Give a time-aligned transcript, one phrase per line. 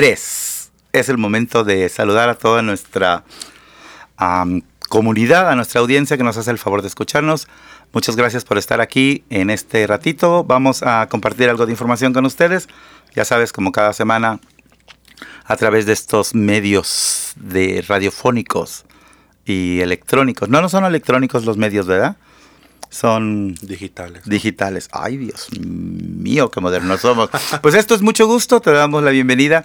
[0.00, 0.70] 3.
[0.94, 3.22] Es el momento de saludar a toda nuestra
[4.88, 7.48] comunidad, a nuestra audiencia que nos hace el favor de escucharnos.
[7.92, 10.42] Muchas gracias por estar aquí en este ratito.
[10.42, 12.66] Vamos a compartir algo de información con ustedes.
[13.14, 14.40] Ya sabes, como cada semana,
[15.44, 18.86] a través de estos medios de radiofónicos
[19.44, 20.48] y electrónicos.
[20.48, 22.16] No, no son electrónicos los medios, ¿verdad?
[22.90, 24.24] Son digitales.
[24.24, 24.88] Digitales.
[24.92, 27.30] Ay, Dios mío, qué modernos somos.
[27.62, 29.64] Pues esto es mucho gusto, te damos la bienvenida.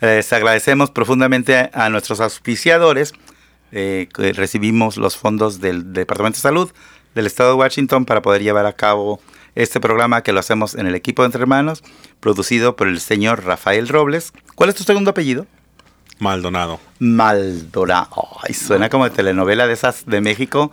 [0.00, 3.12] Les agradecemos profundamente a, nuestros auspiciadores.
[3.72, 6.70] Eh, que recibimos los fondos del Departamento de Salud
[7.16, 9.20] del Estado de Washington para poder llevar a cabo
[9.56, 11.82] este programa que lo hacemos en el equipo de Entre Hermanos,
[12.20, 14.32] producido por el señor Rafael Robles.
[14.54, 15.46] ¿Cuál es tu segundo apellido?
[16.18, 16.78] Maldonado.
[16.98, 18.28] Maldonado.
[18.42, 20.72] Ay, suena como de telenovela de esas de México.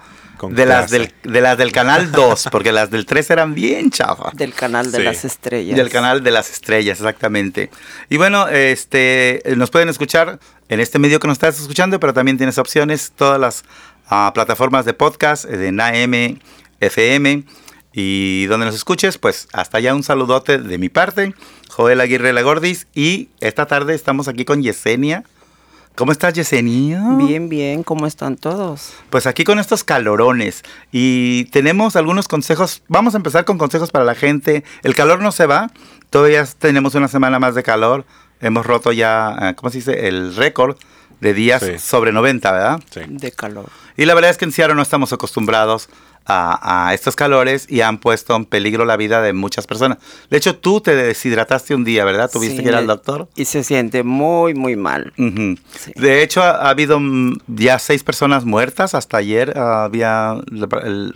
[0.50, 4.36] De las, del, de las del canal 2, porque las del 3 eran bien chafas.
[4.36, 5.78] Del canal de las estrellas.
[5.78, 7.70] Del canal de las estrellas, exactamente.
[8.10, 12.38] Y bueno, este nos pueden escuchar en este medio que nos estás escuchando, pero también
[12.38, 13.64] tienes opciones, todas las
[14.08, 16.40] ah, plataformas de podcast, de NAM,
[16.80, 17.44] FM,
[17.94, 21.34] y donde nos escuches, pues hasta allá un saludote de mi parte,
[21.70, 25.24] Joel Aguirre Lagordis, y esta tarde estamos aquí con Yesenia
[25.96, 27.04] ¿Cómo estás, Yesenia?
[27.18, 27.84] Bien, bien.
[27.84, 28.94] ¿Cómo están todos?
[29.12, 32.82] Pues aquí con estos calorones y tenemos algunos consejos.
[32.88, 34.64] Vamos a empezar con consejos para la gente.
[34.82, 35.70] El calor no se va.
[36.10, 38.06] Todavía tenemos una semana más de calor.
[38.42, 40.08] Hemos roto ya, eh, ¿cómo se dice?
[40.08, 40.78] El récord
[41.20, 42.80] de días sobre 90, ¿verdad?
[42.90, 43.02] Sí.
[43.08, 43.70] De calor.
[43.96, 45.90] Y la verdad es que en Seattle no estamos acostumbrados
[46.26, 49.98] a, estos calores y han puesto en peligro la vida de muchas personas.
[50.30, 52.30] De hecho, tú te deshidrataste un día, ¿verdad?
[52.32, 53.28] ¿Tuviste que ir al doctor?
[53.36, 55.14] Y se siente muy, muy mal.
[55.16, 58.96] De hecho, ha, habido mm, ya seis personas muertas.
[58.96, 60.36] Hasta ayer había,
[60.84, 61.14] el,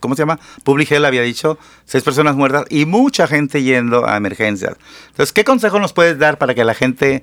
[0.00, 0.38] ¿cómo se llama?
[0.64, 4.76] Public Health había dicho seis personas muertas y mucha gente yendo a emergencias.
[5.08, 7.22] Entonces, ¿qué consejo nos puedes dar para que la gente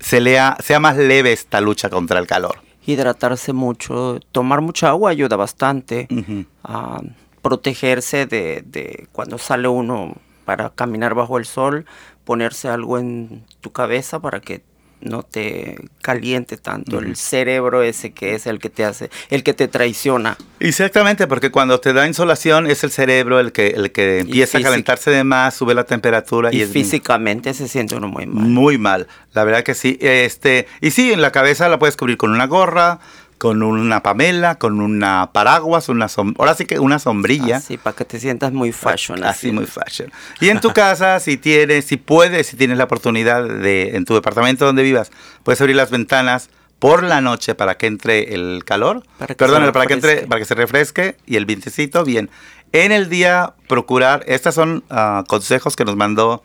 [0.00, 2.67] se lea, sea más leve esta lucha contra el calor?
[2.88, 6.08] Hidratarse mucho, tomar mucha agua ayuda bastante,
[6.64, 7.02] a
[7.42, 10.14] protegerse de, de cuando sale uno
[10.46, 11.84] para caminar bajo el sol,
[12.24, 14.62] ponerse algo en tu cabeza para que
[15.00, 19.54] no te caliente tanto el cerebro ese que es el que te hace, el que
[19.54, 20.36] te traiciona.
[20.60, 24.62] Exactamente, porque cuando te da insolación es el cerebro el que, el que empieza a
[24.62, 26.52] calentarse de más, sube la temperatura.
[26.52, 28.44] Y, físicamente se siente uno muy mal.
[28.44, 29.98] Muy mal, la verdad que sí.
[30.00, 33.00] Este, y sí, en la cabeza la puedes cubrir con una gorra,
[33.38, 37.56] con una pamela, con una paraguas, una ahora sí que una sombrilla.
[37.58, 39.24] Así, para que te sientas muy fashion.
[39.24, 40.10] Así, muy fashion.
[40.40, 44.14] Y en tu casa, si tienes, si puedes, si tienes la oportunidad de, en tu
[44.14, 45.10] departamento donde vivas,
[45.44, 46.50] puedes abrir las ventanas
[46.80, 49.04] por la noche para que entre el calor.
[49.36, 52.30] Perdón, para que entre, para que se refresque y el vientecito, bien.
[52.72, 56.42] En el día, procurar, estos son ah, consejos que nos mandó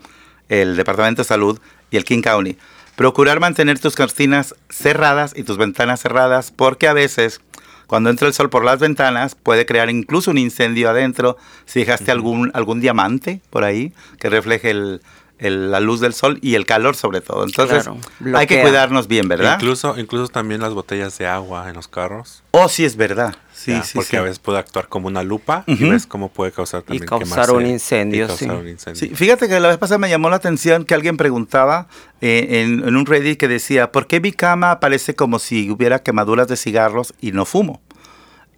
[0.47, 1.59] el Departamento de Salud
[1.91, 2.57] y el King County
[2.95, 7.41] Procurar mantener tus cortinas cerradas y tus ventanas cerradas porque a veces
[7.87, 12.11] cuando entra el sol por las ventanas puede crear incluso un incendio adentro si dejaste
[12.11, 15.01] algún, algún diamante por ahí que refleje el,
[15.39, 17.43] la luz del sol y el calor sobre todo.
[17.43, 17.89] Entonces
[18.33, 19.55] hay que cuidarnos bien, ¿verdad?
[19.55, 22.43] Incluso, incluso también las botellas de agua en los carros.
[22.51, 23.35] Oh, sí, es verdad.
[23.63, 26.81] Sí, sí, porque a veces puede actuar como una lupa y ves cómo puede causar
[26.81, 28.28] también y causar un incendio.
[28.29, 29.12] sí.
[29.16, 31.88] fíjate que la vez pasada me llamó la atención que alguien preguntaba
[32.19, 36.00] eh, en, en un Reddit que decía, ¿por qué mi cama parece como si hubiera
[36.00, 37.81] quemaduras de cigarros y no fumo?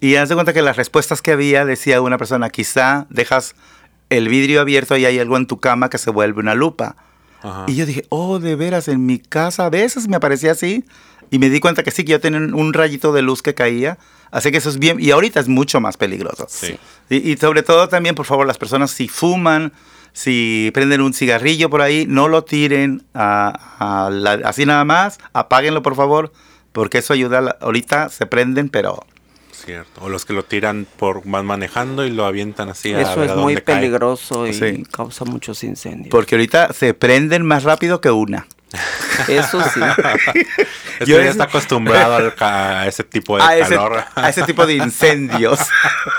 [0.00, 3.54] Y haz de cuenta que las respuestas que había decía una persona, quizá dejas
[4.10, 6.96] el vidrio abierto y hay algo en tu cama que se vuelve una lupa.
[7.68, 10.84] Y yo dije, oh, de veras, en mi casa a veces me parecía así.
[11.30, 13.98] Y me di cuenta que sí, que yo tenía un rayito de luz que caía.
[14.30, 16.46] Así que eso es bien, y ahorita es mucho más peligroso.
[16.48, 16.78] Sí.
[17.08, 19.72] Y, sobre todo también, por favor, las personas si fuman,
[20.12, 26.32] si prenden un cigarrillo por ahí, no lo tiren así nada más, apáguenlo por favor,
[26.72, 29.06] porque eso ayuda, ahorita se prenden, pero
[29.52, 30.02] Cierto.
[30.02, 32.92] O los que lo tiran por van manejando y lo avientan así.
[32.92, 36.10] Eso es muy peligroso y causa muchos incendios.
[36.10, 38.46] Porque ahorita se prenden más rápido que una.
[39.28, 39.80] Eso sí.
[41.06, 44.04] Yo ya está acostumbrado a ese tipo de calor.
[44.14, 45.60] a ese tipo de incendios.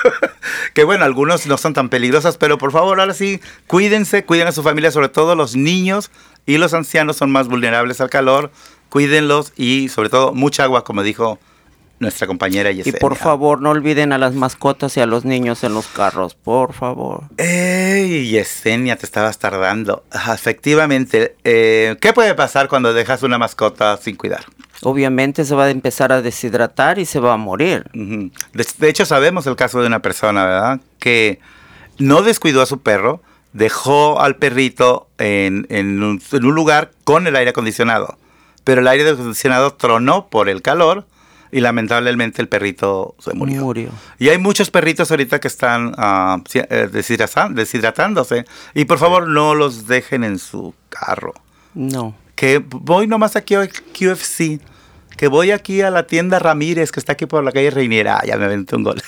[0.73, 4.51] que bueno, algunos no son tan peligrosos, pero por favor, ahora sí, cuídense, cuiden a
[4.51, 6.11] su familia, sobre todo los niños
[6.45, 8.51] y los ancianos son más vulnerables al calor.
[8.89, 11.39] Cuídenlos y sobre todo mucha agua, como dijo
[11.99, 12.97] nuestra compañera Yesenia.
[12.97, 16.35] Y por favor, no olviden a las mascotas y a los niños en los carros,
[16.35, 17.23] por favor.
[17.38, 20.03] ¡Ey, Yesenia, te estabas tardando!
[20.13, 24.45] Efectivamente, eh, ¿qué puede pasar cuando dejas una mascota sin cuidar?
[24.81, 27.85] Obviamente se va a empezar a deshidratar y se va a morir.
[27.94, 30.79] de, hecho, sabemos el caso de una persona, ¿verdad?
[30.99, 31.39] Que
[31.97, 33.21] no descuidó a su perro,
[33.53, 38.17] dejó al perrito en, un, en un lugar con el aire acondicionado
[38.67, 41.05] pero el aire acondicionado tronó por el calor
[41.57, 43.62] y lamentablemente el perrito se murió.
[43.62, 43.89] Murió.
[44.19, 48.45] Y hay muchos perritos ahorita que están deshidrata- deshidratándose.
[48.74, 51.33] Y por favor no los dejen en su carro.
[51.74, 52.15] No.
[52.36, 54.59] Que voy nomás aquí a QFC.
[55.18, 58.19] Que voy aquí a la tienda Ramírez, que está aquí por la calle Reiniera.
[58.19, 59.01] Ah, ya me aventé un gol.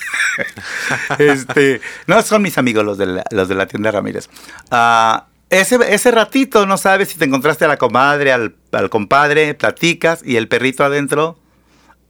[1.18, 4.28] este, no, son mis amigos los de la, los de la tienda Ramírez.
[4.70, 9.54] Ah, ese, ese ratito no sabes si te encontraste a la comadre, al, al compadre,
[9.54, 11.38] platicas y el perrito adentro.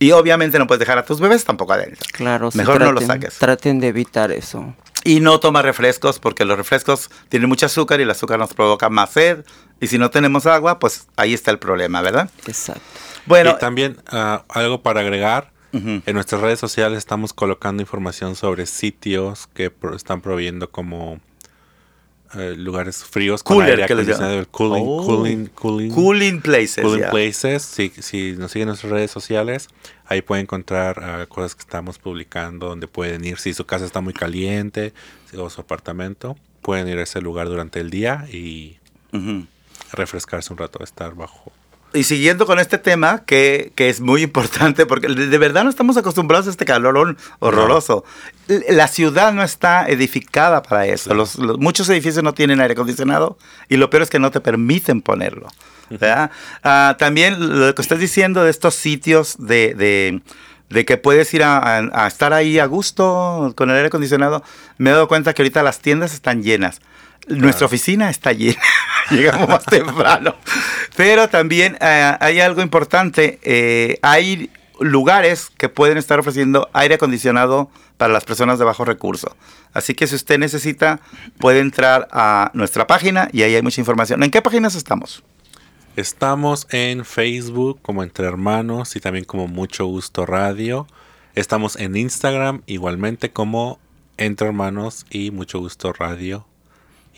[0.00, 2.04] Y obviamente no puedes dejar a tus bebés tampoco adentro.
[2.12, 3.38] Claro, sí, Mejor no lo traten- saques.
[3.38, 4.74] Traten de evitar eso.
[5.04, 8.88] Y no toma refrescos porque los refrescos tienen mucho azúcar y el azúcar nos provoca
[8.90, 9.44] más sed.
[9.80, 12.28] Y si no tenemos agua, pues ahí está el problema, ¿verdad?
[12.46, 12.82] Exacto.
[13.26, 15.52] Bueno, y también ah, algo para agregar.
[15.72, 21.20] En nuestras redes sociales estamos colocando información sobre sitios que pro- están proveyendo como
[22.34, 25.04] eh, lugares fríos con Cooler, aire que acondicionado, cooling, Oh.
[25.06, 26.84] cooling, cooling, cooling places.
[26.84, 27.62] cooling places.
[27.62, 29.68] Si, si nos siguen en nuestras redes sociales,
[30.06, 33.38] ahí pueden encontrar ah, cosas que estamos publicando donde pueden ir.
[33.38, 34.92] Si su casa está muy caliente
[35.36, 38.76] o su apartamento, pueden ir a ese lugar durante el día y
[39.92, 41.52] refrescarse un rato, estar bajo.
[41.92, 45.96] Y siguiendo con este tema, que, que es muy importante, porque de, verdad no estamos
[45.96, 48.04] acostumbrados a este calor horroroso.
[48.46, 51.12] L- La ciudad no está edificada para eso.
[51.14, 53.38] Los, los- muchos edificios no tienen aire acondicionado
[53.68, 55.48] y lo peor es que no te permiten ponerlo.
[55.90, 56.30] ¿verdad?
[56.62, 60.20] Ah, también lo que estás diciendo de estos sitios de, de-
[60.68, 64.44] de que puedes ir a, a- a estar ahí a gusto con el aire acondicionado,
[64.78, 66.80] me he dado cuenta que ahorita las tiendas están llenas.
[67.26, 68.60] Nuestra oficina está llena.
[69.10, 70.36] Llegamos más temprano.
[71.00, 73.38] Pero también eh, hay algo importante.
[73.42, 74.50] eh, hay
[74.80, 79.34] lugares que pueden estar ofreciendo aire acondicionado para las personas de bajo recurso.
[79.72, 81.00] Así que si usted necesita,
[81.38, 84.22] puede entrar a nuestra página y ahí hay mucha información.
[84.22, 85.22] ¿En qué páginas estamos?
[85.96, 90.86] Estamos en Facebook como Entre Hermanos y también como Mucho Gusto Radio.
[91.34, 93.78] Estamos en Instagram igualmente como
[94.18, 96.49] Entre Hermanos y Mucho Gusto Radio.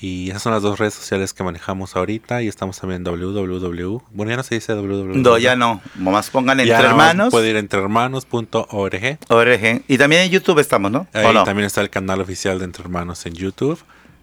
[0.02, 2.43] Y esas son las dos redes sociales que manejamos ahorita.
[2.43, 4.02] Y estamos también en www.
[4.10, 5.16] Bueno, ya no se dice www.
[5.16, 5.81] No, ya no.
[5.94, 7.31] Nomás pongan entre más hermanos.
[7.31, 9.19] Puede ir a entrehermanos.org.
[9.28, 9.82] ORG.
[9.87, 11.06] Y también en YouTube estamos, ¿no?
[11.14, 11.44] ¿O Ahí no?
[11.44, 13.78] también está el canal oficial de Entre Hermanos en YouTube.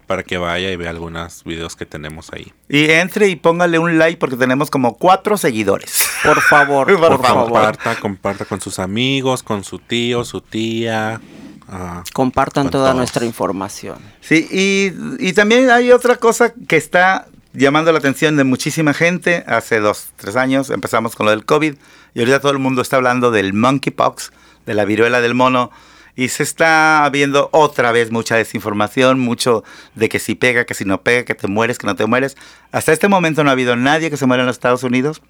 [0.06, 2.52] Para que vaya y vea algunos videos que tenemos ahí.
[2.68, 6.10] Y entre y póngale un like porque tenemos como cuatro seguidores.
[6.24, 7.44] Por favor, Por favor.
[7.46, 11.22] Comparta, comparta con sus amigos, con su tío, su tía.
[12.14, 12.98] Compartan toda todos.
[12.98, 13.98] nuestra información.
[14.22, 19.44] Sí, y, y también hay otra cosa que está llamando la atención de muchísima gente.
[19.48, 21.76] Hace dos, tres años empezamos con lo del COVID
[22.14, 24.32] y ahorita todo el mundo está hablando del monkeypox,
[24.66, 25.72] de la viruela del mono.
[26.16, 29.64] Y se está viendo otra vez mucha desinformación, mucho
[29.96, 32.36] de que si pega, que si no pega, que te mueres, que no te mueres.
[32.74, 35.22] Hasta este momento no ha habido nadie que se muera en los Estados Unidos.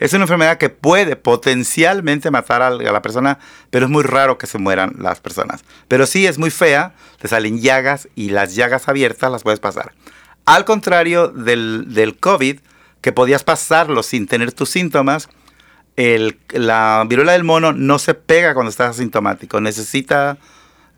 [0.00, 3.38] Es una enfermedad que puede potencialmente matar a la persona,
[3.70, 5.62] pero es muy raro que se mueran las personas.
[5.86, 9.92] Pero sí es muy fea, te salen llagas y las llagas abiertas las puedes pasar.
[10.46, 12.58] Al contrario del, del COVID,
[13.02, 15.28] que podías pasarlo sin tener tus síntomas,
[15.96, 19.60] el- la viruela del mono no se pega cuando estás asintomático.
[19.60, 20.38] Necesita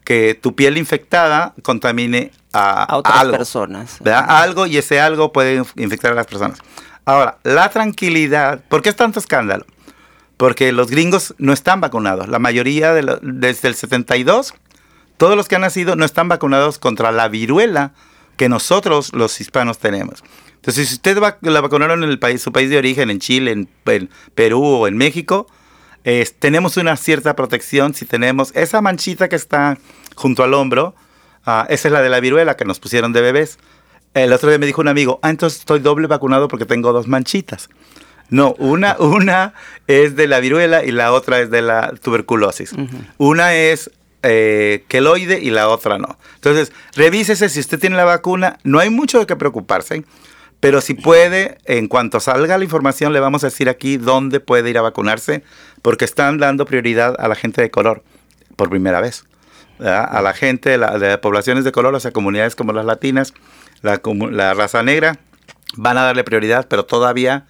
[0.05, 3.37] que tu piel infectada contamine a, A otras algo.
[3.37, 3.97] personas.
[4.01, 4.27] ¿verdad?
[4.29, 6.59] Algo y ese algo puede inf- infectar a las personas.
[7.05, 9.67] Ahora, la tranquilidad, ¿por qué es tanto escándalo?
[10.37, 12.29] Porque los gringos no están vacunados.
[12.29, 14.55] La mayoría, desde el 72,
[15.17, 17.93] todos los que han nacido no están vacunados contra la viruela
[18.37, 20.23] que nosotros los hispanos tenemos.
[20.57, 23.51] Entonces, si usted va- la vacunaron en el país, su país de origen, en Chile,
[23.53, 23.69] en,
[24.35, 25.47] Perú o en México,
[26.39, 29.79] tenemos una cierta protección si tenemos esa manchita que está
[30.17, 30.95] junto al hombro,
[31.47, 33.59] ah, esa es la de la viruela que nos pusieron de bebés.
[34.15, 37.09] El otro día me dijo un amigo, ah, entonces estoy doble vacunado porque tengo dos
[37.09, 37.69] manchitas.
[38.29, 39.55] No, una, una
[39.87, 42.75] es de la viruela y la otra es de la tuberculosis.
[43.19, 43.91] Una es
[44.23, 46.19] eh, queloide y la otra no.
[46.35, 48.59] Entonces, revísese si usted tiene la vacuna.
[48.65, 50.05] No hay mucho de qué preocuparse.
[50.61, 54.71] Pero si puede, en cuanto salga la información, le vamos a decir aquí dónde puede
[54.71, 55.43] ir a vacunarse,
[55.83, 58.05] porque están dando prioridad a la gente de color
[58.55, 59.25] por primera vez.
[59.83, 60.09] ¿Verdad?
[60.11, 63.35] A la gente de, la- de poblaciones de color, o sea, comunidades como las latinas,
[63.83, 65.19] la raza negra,
[65.77, 67.47] van a darle prioridad, pero todavía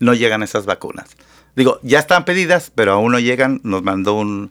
[0.00, 1.08] no llegan esas vacunas.
[1.56, 3.60] Digo, ya están pedidas, pero aún no llegan.
[3.62, 4.50] Nos mandó un,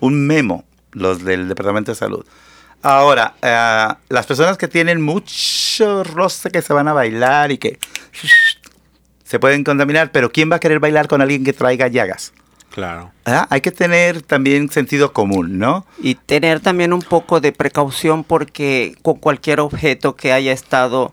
[0.00, 2.24] un memo los del Departamento de Salud.
[2.82, 7.78] Ahora, eh, las personas que tienen mucho roce que se van a bailar y que
[9.24, 12.32] se pueden contaminar, pero ¿quién va a querer bailar con alguien que traiga llagas?
[12.78, 13.10] Claro.
[13.24, 13.48] ¿Ah?
[13.50, 15.84] Hay que tener también sentido común, ¿no?
[16.00, 21.12] Y tener también un poco de precaución porque con cualquier objeto que haya estado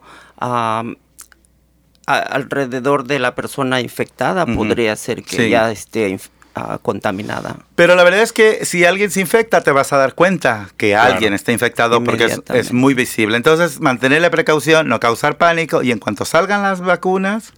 [2.05, 6.19] alrededor de la persona infectada podría ser que ya esté
[6.53, 7.57] ah, contaminada.
[7.73, 10.95] Pero la verdad es que si alguien se infecta, te vas a dar cuenta que
[10.95, 13.37] alguien está infectado porque es, es, muy visible.
[13.37, 17.53] Entonces, mantener la precaución, no causar pánico y en cuanto salgan las vacunas,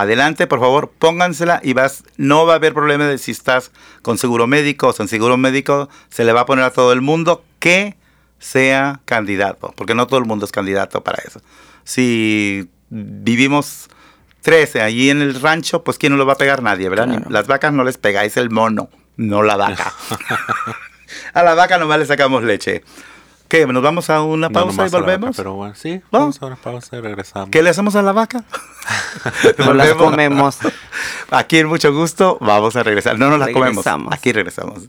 [0.00, 3.70] adelante, por favor, póngansela y vas, no va a haber problema de si estás
[4.02, 7.00] con seguro médico o sin seguro médico, se le va a poner a todo el
[7.00, 7.96] mundo que
[8.38, 11.40] sea candidato, porque no todo el mundo es candidato para eso.
[11.84, 13.88] Si vivimos
[14.42, 16.62] 13 allí en el rancho, pues ¿quién no lo va a pegar?
[16.62, 17.24] Nadie, ¿verdad?
[17.28, 19.92] Las vacas no les pegáis el mono, no la vaca.
[21.34, 22.82] a la vaca nomás le sacamos leche.
[23.48, 23.66] ¿Qué?
[23.66, 25.36] ¿Nos vamos a una pausa y volvemos?
[25.36, 27.48] pero bueno, sí, vamos a una pausa y regresamos.
[27.50, 28.44] ¿Qué le hacemos a la vaca?
[29.58, 30.58] no las comemos.
[31.30, 33.18] Aquí en mucho gusto, vamos a regresar.
[33.18, 33.86] No nos las comemos.
[34.10, 34.88] Aquí regresamos.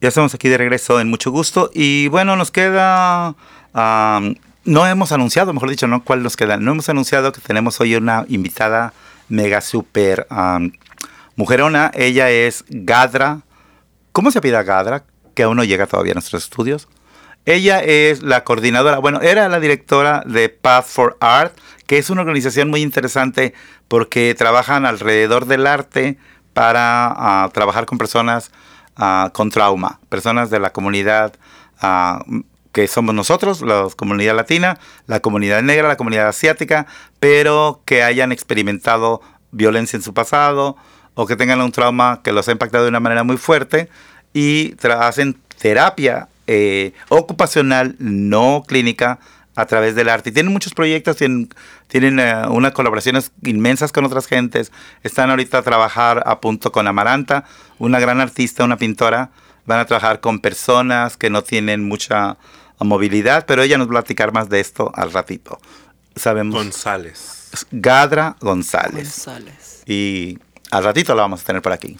[0.00, 3.34] Ya estamos aquí de regreso en mucho gusto y bueno, nos queda...
[3.74, 6.02] no hemos anunciado, mejor dicho, ¿no?
[6.02, 6.56] ¿Cuál nos queda?
[6.56, 8.94] No hemos anunciado que tenemos hoy una invitada
[9.28, 10.26] mega super
[11.36, 11.90] mujerona.
[11.94, 13.42] Ella es Gadra.
[14.12, 15.04] ¿Cómo se pide Gadra?
[15.34, 16.88] Que aún no llega todavía a nuestros estudios.
[17.44, 22.20] Ella es la coordinadora, bueno, era la directora de Path for Art, que es una
[22.20, 23.54] organización muy interesante
[23.88, 26.18] porque trabajan alrededor del arte
[26.52, 28.50] para ah, trabajar con personas
[29.02, 31.32] Ah, con trauma, personas de la comunidad
[31.80, 32.22] ah,
[32.70, 36.86] que somos nosotros, la comunidad latina, la comunidad negra, la comunidad asiática,
[37.18, 40.76] pero que hayan experimentado violencia en su pasado
[41.14, 43.88] o que tengan un trauma que los ha impactado de una manera muy fuerte
[44.34, 49.18] y hacen terapia eh, ocupacional no clínica
[49.54, 50.30] a través del arte.
[50.30, 51.48] Y tienen muchos proyectos, tienen,
[51.88, 54.72] tienen eh, unas colaboraciones inmensas con otras gentes.
[55.02, 57.44] Están ahorita a trabajar a punto con Amaranta,
[57.78, 59.30] una gran artista, una pintora.
[59.66, 62.38] Van a trabajar con personas que no tienen mucha
[62.80, 65.60] movilidad, pero ella nos va a platicar más de esto al ratito.
[66.16, 66.54] Sabemos.
[66.54, 67.66] González.
[67.70, 69.24] Gadra González.
[69.26, 69.82] González.
[69.86, 70.38] Y
[70.70, 71.98] al ratito la vamos a tener por aquí.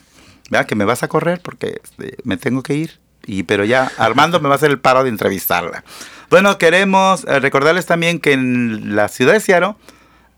[0.51, 3.01] Vea que me vas a correr porque este, me tengo que ir.
[3.27, 5.85] Y, pero ya Armando me va a hacer el paro de entrevistarla.
[6.31, 9.75] Bueno, queremos eh, recordarles también que en la ciudad de Seattle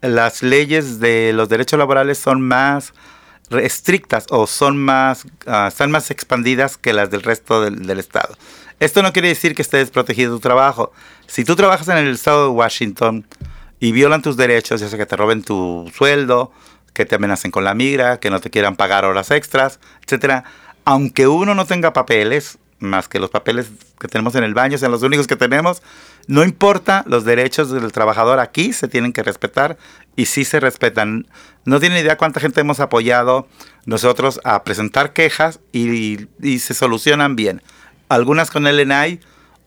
[0.01, 2.95] las leyes de los derechos laborales son más
[3.51, 8.39] estrictas o son más, ah, están más expandidas que las del resto del, del, estado.
[8.81, 10.93] Esto no quiere decir que estés protegido tu trabajo.
[11.27, 13.27] Si tú trabajas en el estado de Washington
[13.79, 16.53] y violan tus derechos, ya sea que te roben tu sueldo,
[16.95, 20.45] que te amenacen con la migra, que no te quieran pagar horas extras, etcétera,
[20.87, 24.93] aunque uno no tenga papeles, más que los papeles que tenemos en el baño, sean
[24.93, 25.83] los únicos que tenemos.
[26.27, 29.79] No importa, los derechos del trabajador aquí se tienen que respetar
[30.17, 31.27] y sí se respetan.
[31.65, 33.49] No tienen idea cuánta gente hemos apoyado
[33.87, 37.63] nosotros a presentar quejas y, se solucionan bien.
[38.09, 39.21] Algunas con el ENAI,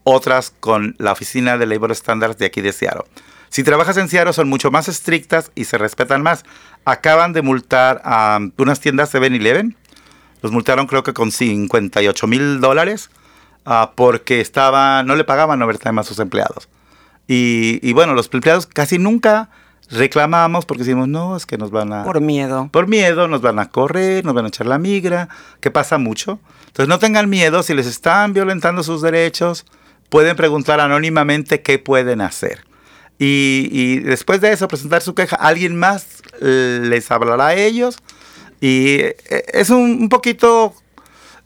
[0.03, 3.05] otras con la Oficina de Labor Standards de aquí de Seattle.
[3.49, 6.43] Si trabajas en Seattle son mucho más estrictas y se respetan más.
[6.83, 9.75] Acaban de multar a unas tiendas 7-Eleven
[10.45, 13.09] los multaron creo que con 58 mil dólares
[13.65, 16.69] ah, porque estaba, no le pagaban overtime a sus empleados.
[17.27, 19.49] Y, bueno, los empleados casi nunca
[19.89, 22.03] reclamamos porque decimos, no, es que nos van a...
[22.03, 22.69] Por miedo.
[22.71, 25.29] Por miedo, nos van a correr, nos van a echar la migra,
[25.61, 26.39] que pasa mucho.
[26.67, 29.65] Entonces no tengan miedo, si les están violentando sus derechos,
[30.09, 32.65] pueden preguntar anónimamente qué pueden hacer.
[33.17, 37.97] Y, y después de eso, presentar su queja, alguien más les hablará a ellos
[38.61, 39.15] y eh,
[39.53, 40.73] es un, poquito...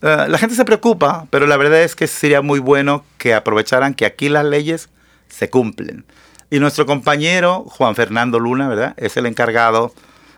[0.01, 3.93] Eh, la gente se preocupa, pero la verdad es que sería muy bueno que aprovecharan
[3.93, 4.89] que aquí las leyes
[5.27, 6.05] se cumplen.
[6.49, 8.93] Y nuestro compañero Juan Fernando Luna, ¿verdad?
[8.97, 9.93] Es el encargado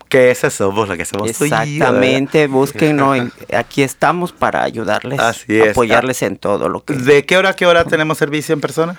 [0.10, 1.30] Que esas somos, lo que somos.
[1.30, 3.14] Exactamente, búsquenlo.
[3.16, 5.72] en- aquí estamos para ayudarles, Así es.
[5.72, 6.94] apoyarles en todo lo que...
[6.94, 8.98] ¿De qué hora a qué hora tenemos servicio en persona?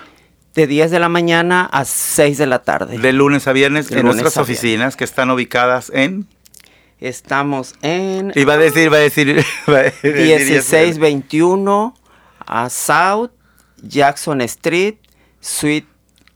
[0.54, 2.98] De 10 de la mañana a 6 de la tarde.
[2.98, 6.26] De lunes a viernes De en nuestras oficinas que están ubicadas en...
[7.00, 9.44] Estamos en Iba a decir, va a decir...
[9.68, 11.94] va a decir- 1621
[12.46, 13.30] a South
[13.82, 14.96] Jackson Street,
[15.40, 15.86] suite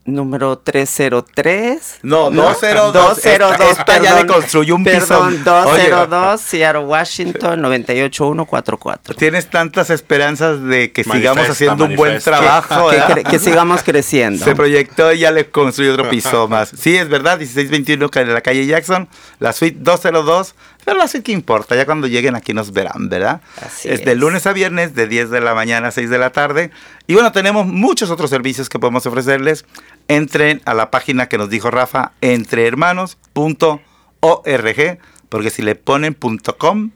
[0.05, 1.99] número 303.
[2.03, 2.93] No, 202.
[2.93, 4.99] 202, Esta- esta ya le construyó un piso.
[4.99, 5.33] Perdón,
[5.67, 5.89] Oye.
[5.89, 9.15] 202, Seattle, Washington, 98144.
[9.15, 12.89] Tienes tantas esperanzas de que sigamos haciendo un buen trabajo.
[12.89, 14.43] Que, que sigamos creciendo.
[14.43, 16.69] Se proyectó y ya le construyó otro piso más.
[16.77, 19.07] Sí, es verdad, 1621 que en la calle Jackson,
[19.39, 20.55] la suite 202.
[20.85, 23.41] Pero suite que importa, ya cuando lleguen aquí nos verán, ¿verdad?
[23.65, 24.17] Así es de es.
[24.17, 26.71] lunes a viernes, de 10 de la mañana a 6 de la tarde.
[27.07, 29.65] Y bueno, tenemos muchos otros servicios que podemos ofrecerles.
[30.07, 34.99] Entren a la página que nos dijo Rafa, entrehermanos.org,
[35.29, 36.15] porque si le ponen
[36.57, 36.91] .com,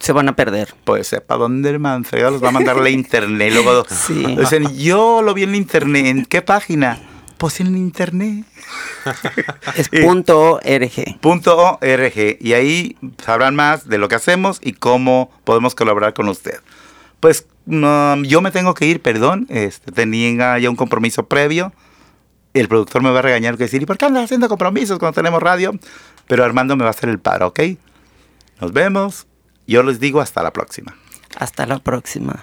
[0.00, 0.74] Se van a perder.
[0.84, 1.78] pues sepa dónde el
[2.30, 3.52] los va a mandar la internet.
[3.52, 4.24] Luego Sí.
[4.36, 6.06] dicen, yo lo vi en la internet.
[6.06, 6.98] ¿En qué página?
[7.44, 8.46] Pues en internet.
[9.76, 11.20] Es Y- punto .org.
[11.20, 12.36] Punto .org.
[12.40, 16.60] Y ahí sabrán más de lo que hacemos y cómo podemos colaborar con usted.
[17.20, 19.44] Pues no, yo me tengo que ir, perdón.
[19.50, 21.74] Este, tenía ya un compromiso previo.
[22.54, 25.14] El productor me va a regañar que decir, ¿y por qué andas haciendo compromisos cuando
[25.16, 25.78] tenemos radio?
[26.26, 27.60] Pero Armando me va a hacer el paro, ¿ok?
[28.58, 29.26] Nos vemos.
[29.66, 30.96] Yo les digo hasta la próxima.
[31.36, 32.42] Hasta la próxima.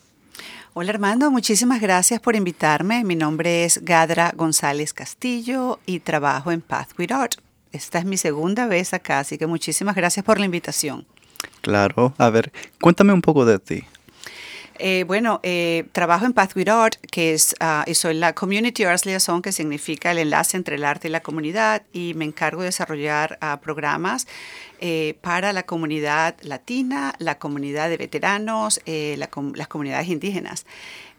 [0.72, 3.04] Hola Armando, muchísimas gracias por invitarme.
[3.04, 7.34] Mi nombre es Gadra González Castillo y trabajo en Path with Art.
[7.72, 11.04] Esta es mi segunda vez acá, así que muchísimas gracias por la invitación.
[11.60, 13.84] Claro, a ver, cuéntame un poco de ti.
[14.82, 18.84] Eh, bueno, eh, trabajo en Path with Art, que es, ah, y soy la Community
[18.84, 22.62] Arts Liaison, que significa el enlace entre el arte y la comunidad, y me encargo
[22.62, 24.26] de desarrollar ah, programas
[24.80, 30.64] eh, para la comunidad latina, la comunidad de veteranos, eh, la com- las comunidades indígenas.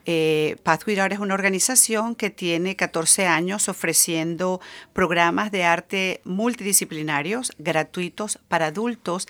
[0.04, 4.60] Eh, Path with Art es una organización que tiene 14 años ofreciendo
[4.92, 9.28] programas de arte multidisciplinarios gratuitos para adultos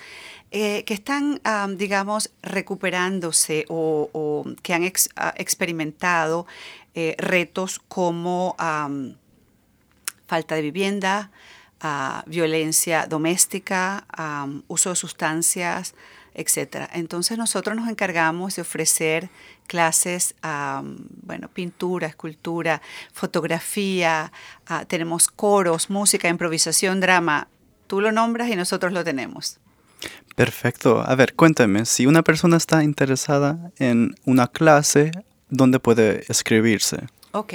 [0.49, 6.47] eh, que están, am, digamos, recuperándose o, que han ah, experimentado
[6.95, 8.55] eh, retos como
[10.25, 11.29] falta de vivienda,
[11.81, 14.07] ah, violencia doméstica,
[14.67, 15.93] uso de sustancias,
[16.33, 16.89] etcétera.
[16.93, 19.29] Entonces nosotros nos encargamos de ofrecer
[19.67, 22.81] clases, am, bueno, pintura, escultura,
[23.13, 24.31] fotografía,
[24.67, 27.47] ah, tenemos coros, música, improvisación, drama.
[27.87, 29.59] Tú lo nombras y nosotros lo tenemos.
[30.35, 35.11] Perfecto, a ver, cuéntame, si una persona está interesada en una clase,
[35.49, 37.07] ¿dónde puede escribirse?
[37.35, 37.53] Ok.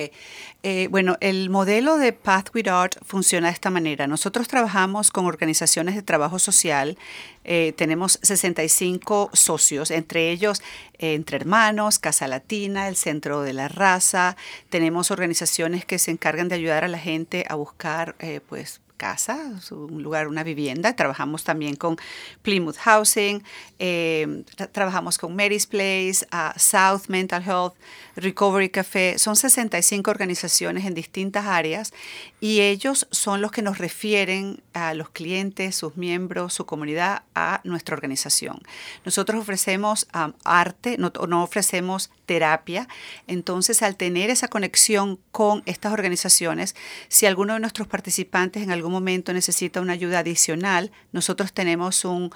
[0.64, 4.08] Eh, bueno, el modelo de Path with Art funciona de esta manera.
[4.08, 6.98] Nosotros trabajamos con organizaciones de trabajo social.
[7.44, 10.62] eh, tenemos 65 socios, entre ellos
[10.98, 14.36] eh, Entre Hermanos, Casa Latina, el Centro de la Raza.
[14.68, 19.38] Tenemos organizaciones que se encargan de ayudar a la gente a buscar, eh, pues, casa,
[19.70, 20.94] un lugar, una vivienda.
[20.94, 21.96] Trabajamos también con
[22.42, 23.42] Plymouth Housing,
[23.78, 27.74] tra- trabajamos con Mary's Place, ah, South Mental Health,
[28.16, 29.18] Recovery Café.
[29.18, 31.94] Son 65 organizaciones en distintas áreas
[32.40, 37.60] y ellos son los que nos refieren a los clientes, sus miembros, su comunidad a
[37.64, 38.60] nuestra organización.
[39.04, 40.06] Nosotros ofrecemos
[40.44, 42.88] arte, no, no ofrecemos terapia.
[43.26, 46.74] Entonces, al tener esa conexión con estas organizaciones,
[47.08, 52.30] si alguno de nuestros participantes en algún momento necesita una ayuda adicional, nosotros tenemos un,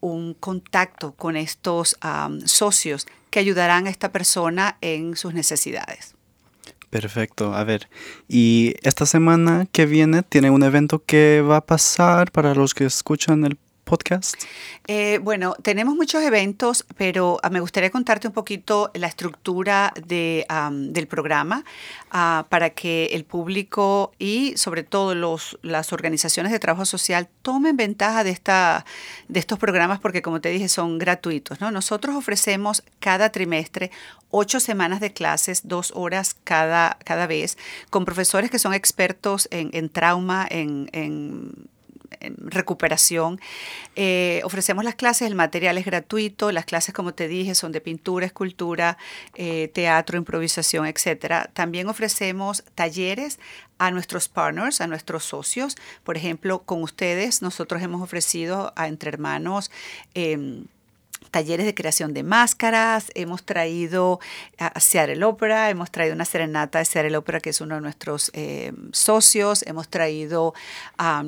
[0.00, 1.96] un contacto con estos
[2.44, 6.14] socios que ayudarán a esta persona en sus necesidades.
[6.90, 7.88] Perfecto, a ver,
[8.28, 12.84] y esta semana que viene tiene un evento que va a pasar para los que
[12.84, 13.56] escuchan el
[14.88, 20.46] Eh, bueno, tenemos muchos eventos, pero ah, me gustaría contarte un poquito la estructura de,
[20.70, 21.64] del programa
[22.10, 27.76] ah, para que el público y sobre todo los, las organizaciones de trabajo social tomen
[27.76, 28.86] ventaja de, esta,
[29.28, 31.60] de estos programas porque como te dije son gratuitos.
[31.60, 31.70] ¿no?
[31.70, 33.90] Nosotros ofrecemos cada trimestre
[34.30, 37.58] ocho semanas de clases, dos horas cada, cada vez,
[37.90, 40.88] con profesores que son expertos en, en trauma, en
[42.38, 43.40] recuperación.
[43.96, 47.80] Eh, ofrecemos las clases, el material es gratuito, las clases, como te dije, son de
[47.80, 48.98] pintura, escultura,
[49.34, 51.48] eh, teatro, improvisación, etc.
[51.52, 53.38] También ofrecemos talleres
[53.78, 55.76] a nuestros partners, a nuestros socios.
[56.04, 59.70] Por ejemplo, con ustedes nosotros hemos ofrecido a Entre Hermanos
[60.14, 60.66] em,
[61.30, 64.20] talleres de creación de máscaras, hemos traído
[64.58, 68.30] a Seattle Opera, hemos traído una serenata de Seattle Opera que es uno de nuestros
[68.34, 70.54] eh, socios, hemos traído
[70.98, 71.24] a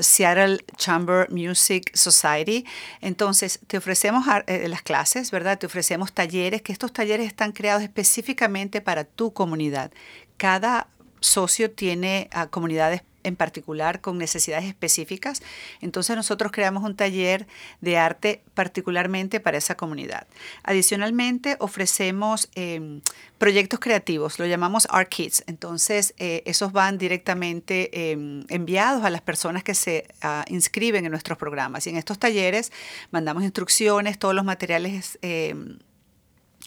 [0.00, 2.64] Seattle Chamber Music Society.
[3.00, 5.58] Entonces, te ofrecemos eh, las clases, ¿verdad?
[5.58, 9.90] Te ofrecemos talleres, que estos talleres están creados específicamente para tu comunidad.
[10.36, 10.88] Cada
[11.20, 15.42] socio tiene a comunidades en particular con necesidades específicas.
[15.80, 17.46] Entonces nosotros creamos un taller
[17.80, 20.26] de arte particularmente para esa comunidad.
[20.62, 23.00] Adicionalmente ofrecemos em,
[23.38, 25.44] proyectos creativos, lo llamamos Art Kids.
[25.46, 31.10] Entonces eh, esos van directamente em, enviados a las personas que se ah, inscriben en
[31.10, 31.86] nuestros programas.
[31.86, 32.72] Y en estos talleres
[33.10, 35.78] mandamos instrucciones, todos los materiales em,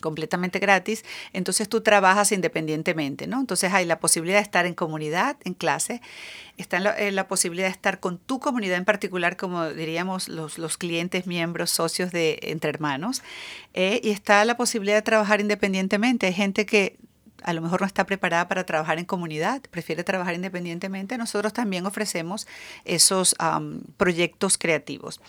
[0.03, 3.39] completamente gratis, entonces tú trabajas independientemente, ¿no?
[3.39, 6.01] Entonces hay la posibilidad de estar en comunidad, en clase,
[6.57, 10.57] está la, eh, la posibilidad de estar con tu comunidad en particular, como diríamos los,
[10.57, 13.23] los clientes, miembros, socios de Entre Hermanos,
[13.73, 16.27] eh, y está la posibilidad de trabajar independientemente.
[16.27, 16.97] Hay gente que
[17.43, 21.85] a lo mejor no está preparada para trabajar en comunidad, prefiere trabajar independientemente, nosotros también
[21.85, 22.47] ofrecemos
[22.85, 23.35] esos
[23.97, 25.21] proyectos creativos.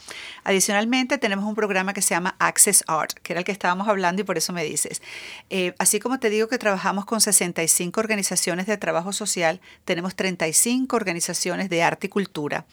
[0.45, 4.23] Adicionalmente, tenemos un programa que se llama Access Art, que era el que estábamos hablando
[4.23, 5.03] y por eso me dices.
[5.51, 10.97] Eh, así como te digo que trabajamos con 65 organizaciones de trabajo social, tenemos 35
[10.97, 12.67] organizaciones de arte y cultura.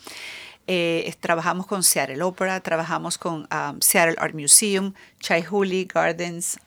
[0.67, 3.47] Eh, trabajamos con Seattle Opera, trabajamos con
[3.79, 6.59] Seattle Art Museum, Chai Huli Gardens,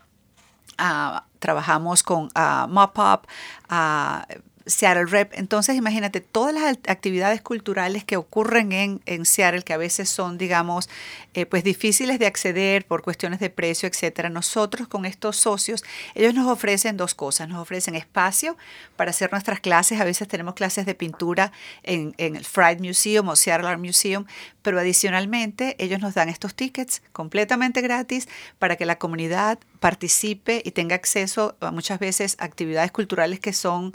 [0.79, 3.27] Ah, trabajamos con uh, Mop-Up,
[3.71, 4.23] uh,
[4.67, 5.33] Seattle Rep.
[5.35, 10.39] Entonces, imagínate todas las actividades culturales que ocurren en, en Seattle, que a veces son,
[10.39, 10.89] digamos,
[11.35, 14.31] eh, pues difíciles de acceder por cuestiones de precio, etcétera.
[14.31, 15.85] Nosotros con estos socios,
[16.15, 17.49] ellos nos ofrecen dos cosas.
[17.49, 18.57] Nos ofrecen espacio
[18.97, 20.01] para hacer nuestras clases.
[20.01, 24.25] A veces tenemos clases de pintura en, en el Fried Museum o Seattle Art Museum,
[24.63, 30.71] pero adicionalmente ellos nos dan estos tickets completamente gratis para que la comunidad participe y
[30.71, 33.93] tenga acceso a muchas veces actividades culturales que son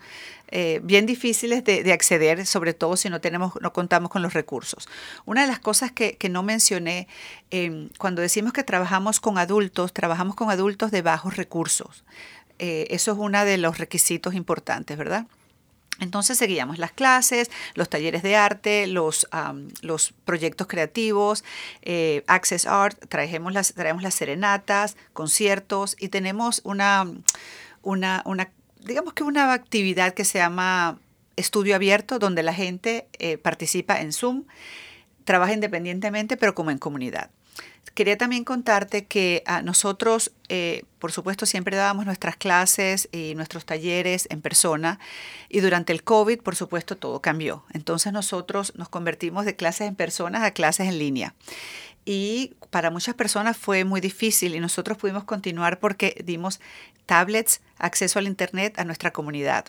[0.50, 4.88] eh, bien difíciles de, acceder, sobre todo si no tenemos, no contamos con los recursos.
[5.26, 7.08] Una de las cosas que, no mencioné,
[7.50, 12.04] em, cuando decimos que trabajamos con adultos, trabajamos con adultos de bajos recursos.
[12.60, 15.26] Eh, eso es uno de los requisitos importantes, ¿verdad?
[16.00, 19.28] Entonces seguíamos las clases, los talleres de arte, los,
[19.82, 21.44] los proyectos creativos,
[21.82, 27.06] eh, Access Art, traemos las, traemos las serenatas, conciertos y tenemos una,
[27.82, 31.00] una, una, digamos que una actividad que se llama
[31.36, 34.46] estudio abierto, donde la gente eh, participa en Zoom,
[35.24, 37.30] trabaja independientemente, pero como en comunidad.
[37.94, 43.66] Quería también contarte que a nosotros, eh, por supuesto, siempre dábamos nuestras clases y nuestros
[43.66, 45.00] talleres en persona
[45.50, 47.64] y durante el COVID, por supuesto, todo cambió.
[47.74, 51.34] Entonces nosotros nos convertimos de clases en personas a clases en línea.
[52.06, 56.60] Y para muchas personas fue muy difícil y nosotros pudimos continuar porque dimos
[57.06, 59.66] tablets, acceso al Internet a nuestra comunidad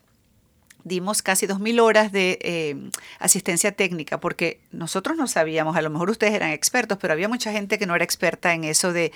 [0.84, 6.10] dimos casi 2.000 horas de eh, asistencia técnica, porque nosotros no sabíamos, a lo mejor
[6.10, 9.12] ustedes eran expertos, pero había mucha gente que no era experta en eso de,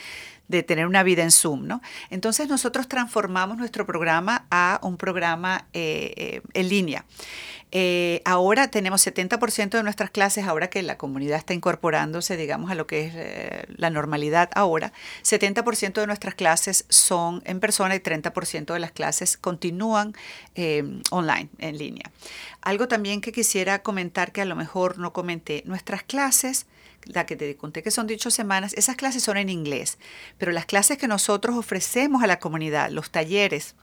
[0.49, 1.81] de tener una vida en Zoom, ¿no?
[2.11, 7.05] Entonces nosotros transformamos nuestro programa a un programa eh, eh, en línea.
[7.77, 12.77] Eh, ahora tenemos 70% de nuestras clases, ahora que la comunidad está incorporándose, digamos, a
[12.77, 14.93] lo que es la normalidad ahora,
[15.25, 20.15] 70% de nuestras clases son en persona y 30% de las clases continúan
[21.11, 22.13] online, en línea.
[22.63, 26.67] Algo también que quisiera comentar que a lo mejor no comenté, nuestras clases
[27.07, 29.99] la que te conté que son dicho semanas, esas clases son en inglés,
[30.39, 33.75] pero las clases que nosotros ofrecemos a la comunidad, los talleres,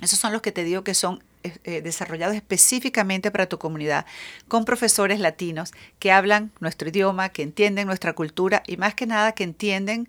[0.00, 4.06] esos son los que te digo que son eh, eh, desarrollados específicamente para tu comunidad,
[4.48, 9.32] con profesores latinos que hablan nuestro idioma, que entienden nuestra cultura y más que nada
[9.32, 10.08] que entienden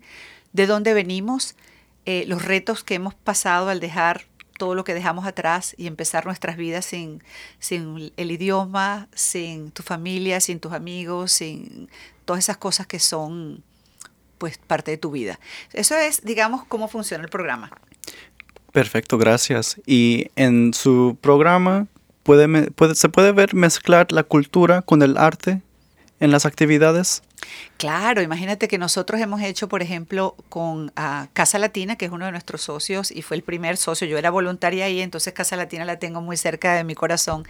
[0.52, 1.54] de dónde venimos,
[2.04, 4.26] eh, los retos que hemos pasado al dejar
[4.58, 7.22] todo lo que dejamos atrás y empezar nuestras vidas sin,
[7.58, 11.88] sin el idioma, sin tu familia, sin tus amigos, sin
[12.24, 13.62] todas esas cosas que son
[14.38, 15.38] pues parte de tu vida.
[15.72, 17.70] Eso es, digamos, cómo funciona el programa.
[18.72, 19.80] Perfecto, gracias.
[19.86, 21.86] Y en su programa
[22.22, 25.60] puede, puede, se puede ver mezclar la cultura con el arte
[26.22, 27.22] en las actividades.
[27.78, 32.26] Claro, imagínate que nosotros hemos hecho, por ejemplo, con ah, Casa Latina, que es uno
[32.26, 35.84] de nuestros socios y fue el primer socio, yo era voluntaria ahí, entonces Casa Latina
[35.84, 37.44] la tengo muy cerca de mi corazón.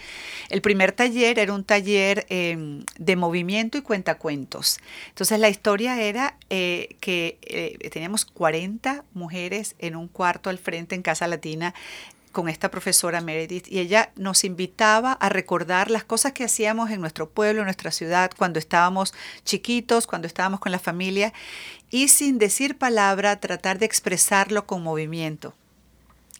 [0.48, 4.78] El primer taller era un taller em, de movimiento y cuentacuentos.
[5.10, 10.94] Entonces la historia era eh, que eh, teníamos 40 mujeres en un cuarto al frente
[10.94, 11.74] en Casa Latina
[12.32, 17.00] con esta profesora Meredith y ella nos invitaba a recordar las cosas que hacíamos en
[17.00, 19.14] nuestro pueblo, en nuestra ciudad, cuando estábamos
[19.44, 21.32] chiquitos, cuando estábamos con la familia
[21.90, 25.54] y sin decir palabra tratar de expresarlo con movimiento.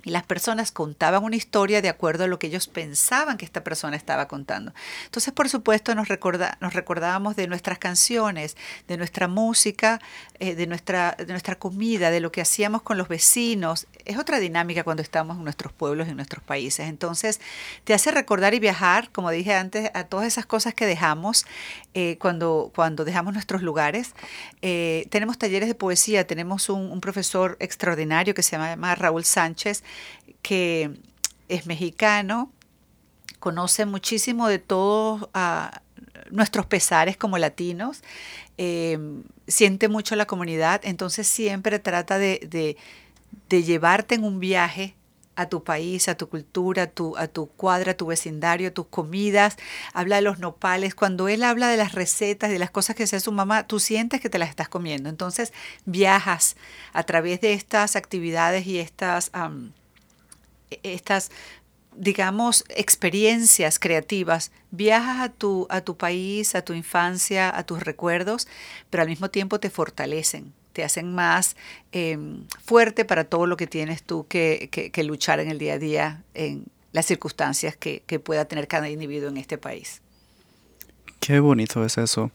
[0.04, 3.62] Y las personas contaban una historia de acuerdo a lo que ellos pensaban que esta
[3.62, 4.72] persona estaba contando.
[5.04, 8.56] Entonces, por supuesto, nos, recorda, nos recordábamos de nuestras canciones,
[8.88, 10.00] de nuestra música,
[10.40, 13.86] eh, de, nuestra, de nuestra comida, de lo que hacíamos con los vecinos.
[14.04, 16.88] Es otra dinámica cuando estamos en nuestros pueblos y en nuestros países.
[16.88, 17.40] Entonces,
[17.84, 21.46] te hace recordar y viajar, como dije antes, a todas esas cosas que dejamos
[21.94, 24.14] eh, cuando, cuando dejamos nuestros lugares.
[24.62, 29.84] Eh, tenemos talleres de poesía, tenemos un, un profesor extraordinario que se llama Raúl Sánchez,
[30.42, 30.90] que
[31.48, 32.50] es mexicano,
[33.38, 35.82] conoce muchísimo de todos ah,
[36.30, 38.02] nuestros pesares como latinos,
[38.58, 38.98] eh,
[39.46, 42.76] siente mucho la comunidad, entonces siempre trata de,
[43.48, 44.94] llevarte en un viaje
[45.34, 48.70] a tu país, a tu cultura, a tu, a tu cuadra, a tu vecindario, a
[48.70, 49.56] tus comidas,
[49.92, 50.94] habla de los nopales.
[50.94, 54.20] Cuando él habla de las recetas, de las cosas que hace su mamá, tú sientes
[54.20, 55.08] que te las estás comiendo.
[55.08, 55.52] Entonces
[55.86, 56.56] viajas
[56.92, 59.30] a través de estas actividades y estas
[60.82, 61.30] estas
[61.96, 68.48] digamos, experiencias creativas, viajas a tu, a tu país, a tu infancia, a tus recuerdos,
[68.90, 71.56] pero al mismo tiempo te fortalecen, te hacen más
[71.92, 75.78] em, fuerte para todo lo que tienes tú que, que, luchar en el día a
[75.78, 80.00] día, en las circunstancias que, que pueda tener cada individuo en este país.
[81.20, 82.30] Qué bonito es eso.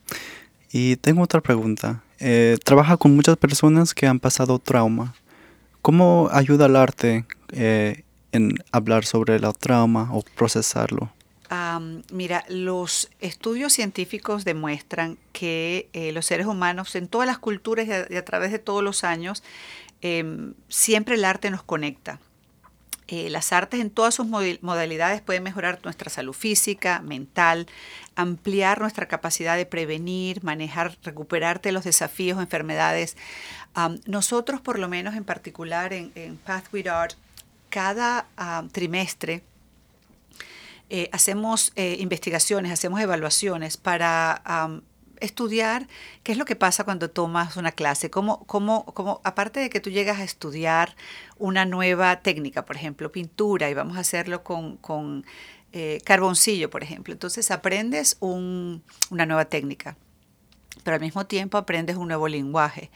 [0.72, 2.04] Y tengo otra pregunta.
[2.20, 5.16] Eh, trabaja con muchas personas que han pasado trauma.
[5.82, 11.12] ¿Cómo ayuda el arte eh, en hablar sobre el trauma o procesarlo?
[12.12, 18.16] mira, los estudios científicos demuestran que eh, los seres humanos en todas las culturas y
[18.16, 19.44] a, través de todos los años,
[20.02, 22.20] em, siempre el arte nos conecta.
[23.08, 27.68] Eh, las artes en todas sus modalidades pueden mejorar nuestra salud física, mental,
[28.18, 33.16] ampliar nuestra capacidad de prevenir, manejar, recuperarte los desafíos, enfermedades.
[34.06, 37.16] nosotros, por lo menos en particular en, en Path with Art,
[37.70, 39.44] cada ah, trimestre
[40.90, 44.42] eh, hacemos eh, investigaciones, hacemos evaluaciones para
[45.20, 45.88] estudiar
[46.24, 49.80] qué es lo que pasa cuando tomas una clase, cómo, cómo, cómo, aparte de que
[49.80, 50.96] tú llegas a estudiar
[51.38, 55.26] una nueva técnica, por ejemplo, pintura, y vamos a hacerlo con, con
[55.74, 59.98] eh, carboncillo, por ejemplo, entonces aprendes una nueva técnica,
[60.84, 62.92] pero al mismo tiempo aprendes un nuevo lenguaje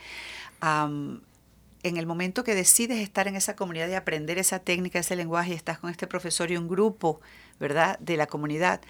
[1.82, 5.50] en el momento que decides estar en esa comunidad y aprender esa técnica, ese lenguaje,
[5.52, 7.20] y estás con este profesor y un grupo,
[7.58, 8.80] ¿verdad?, de la comunidad,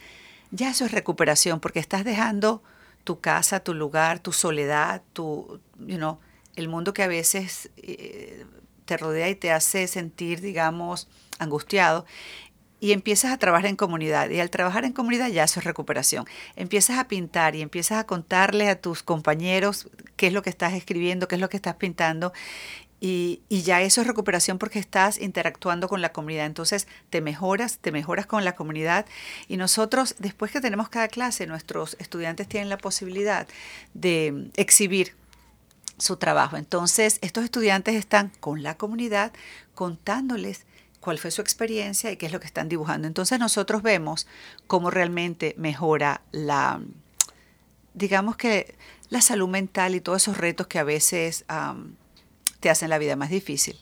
[0.51, 2.63] ya eso es recuperación, porque estás dejando
[3.05, 6.19] tu casa, tu lugar, tu soledad, tu, you know,
[6.57, 8.45] el mundo que a veces eh,
[8.85, 12.05] te rodea y te hace sentir, digamos, angustiado.
[12.83, 14.29] Y empiezas a trabajar en comunidad.
[14.31, 16.27] Y al trabajar en comunidad ya eso es recuperación.
[16.57, 20.73] Empiezas a pintar y empiezas a contarle a tus compañeros qué es lo que estás
[20.73, 22.33] escribiendo, qué es lo que estás pintando.
[22.99, 26.45] Y, ya eso es recuperación porque estás interactuando con la comunidad.
[26.47, 29.07] Entonces te mejoras, te mejoras con la comunidad.
[29.47, 33.47] Y nosotros, después que tenemos cada clase, nuestros estudiantes tienen la posibilidad
[33.95, 35.14] de exhibir
[35.99, 36.57] su trabajo.
[36.57, 39.33] Entonces, estos estudiantes están con la comunidad
[39.77, 40.66] contándoles
[41.03, 43.09] cuál fue su experiencia y qué es lo que están dibujando.
[43.09, 44.27] Entonces, nosotros vemos
[44.67, 46.81] cómo realmente mejora la,
[47.93, 48.77] digamos que,
[49.11, 51.45] la salud mental y todos esos retos que a veces
[52.61, 53.77] te hacen la vida más difícil.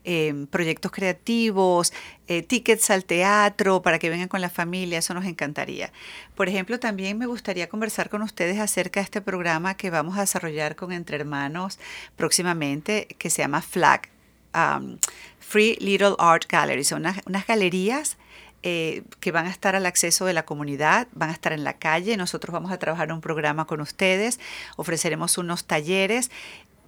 [0.04, 1.92] eh, proyectos creativos,
[2.28, 5.92] eh, tickets al teatro para que vengan con la familia, eso nos encantaría.
[6.36, 10.20] Por ejemplo, también me gustaría conversar con ustedes acerca de este programa que vamos a
[10.20, 11.80] desarrollar con Entre Hermanos
[12.14, 14.19] próximamente, que se llama FLAG.
[14.54, 14.98] Um,
[15.50, 18.16] Free Little Art Galleries, son unas, galerías
[18.62, 21.72] eh, que van a estar al acceso de la comunidad, van a estar en la
[21.72, 22.16] calle.
[22.16, 24.38] Nosotros vamos a trabajar un programa con ustedes,
[24.76, 26.30] ofreceremos unos talleres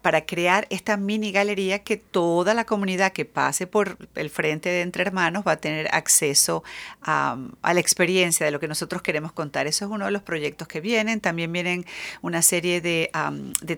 [0.03, 4.83] para crear esta mini galería que toda la comunidad que pase por el frente de
[4.83, 6.65] Entre Hermanos va a tener acceso
[7.01, 9.67] a, la experiencia de lo que nosotros queremos contar.
[9.67, 11.21] Eso es uno de los proyectos que vienen.
[11.21, 11.87] También vienen
[12.21, 13.11] una serie de,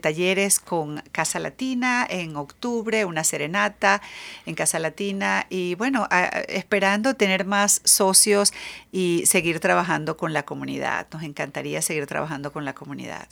[0.00, 4.02] talleres con Casa Latina en octubre, una serenata
[4.46, 6.08] en Casa Latina y bueno,
[6.48, 8.52] esperando tener más socios
[8.90, 11.06] y seguir trabajando con la comunidad.
[11.12, 13.28] Nos encantaría seguir trabajando con la comunidad.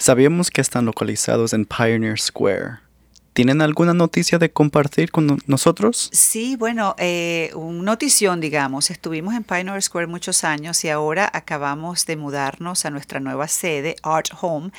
[0.00, 2.78] Sabíamos que están localizados en Pioneer Square.
[3.34, 6.08] ¿Tienen alguna noticia de compartir con nosotros?
[6.14, 8.90] Sí, bueno, eh, un notición, digamos.
[8.90, 13.96] Estuvimos en Pioneer Square muchos años y ahora acabamos de mudarnos a nuestra nueva sede,
[14.02, 14.70] Art Home,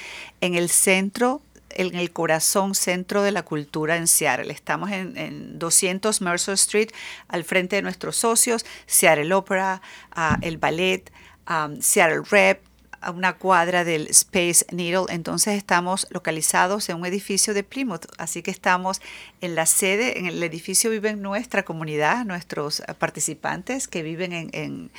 [0.41, 4.51] en el centro en el corazón centro de la cultura en Seattle.
[4.51, 6.89] Estamos en, en 200 Mercer Street,
[7.27, 9.83] al frente de nuestros socios, Seattle Opera,
[10.17, 11.11] uh, el ballet,
[11.47, 12.61] um, Seattle Rep,
[13.01, 15.05] a una cuadra del Space Needle.
[15.09, 19.01] Entonces estamos localizados en un edificio de Plymouth, así que estamos
[19.41, 24.91] en la sede, en el edificio viven nuestra comunidad, nuestros participantes que viven en, en,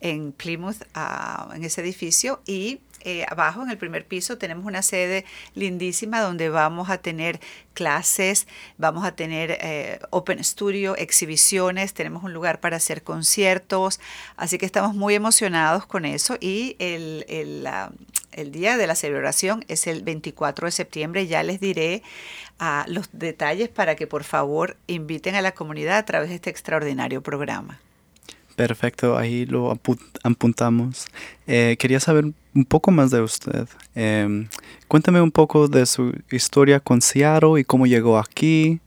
[0.00, 4.82] en Plymouth, uh, en ese edificio y eh, abajo en el primer piso tenemos una
[4.82, 7.40] sede lindísima donde vamos a tener
[7.74, 14.00] clases, vamos a tener eh, Open Studio, exhibiciones, tenemos un lugar para hacer conciertos,
[14.36, 19.86] así que estamos muy emocionados con eso y el, el, día de la celebración es
[19.86, 22.02] el 24 de septiembre, ya les diré
[22.60, 26.50] uh, los detalles para que por favor inviten a la comunidad a través de este
[26.50, 27.78] extraordinario programa.
[28.58, 31.06] Perfecto, ahí lo apuntamos.
[31.46, 33.68] Eh, quería saber un poco más de usted.
[33.94, 34.48] Eh,
[34.88, 38.80] cuéntame un poco de su historia con Seattle y cómo llegó aquí.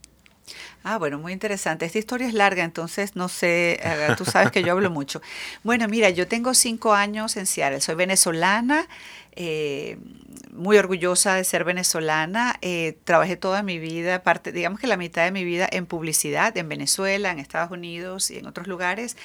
[0.84, 1.86] Ah, bueno, muy interesante.
[1.86, 5.22] Esta historia es larga, entonces no sé, uh, tú sabes que yo hablo mucho.
[5.64, 8.88] Bueno, mira, yo tengo cinco años en Seattle, soy venezolana,
[9.34, 9.98] eh,
[10.52, 12.58] muy orgullosa de ser venezolana.
[12.62, 16.56] Eh, trabajé toda mi vida, parte, digamos que la mitad de mi vida en publicidad
[16.58, 19.17] en Venezuela, en Estados Unidos y en otros lugares.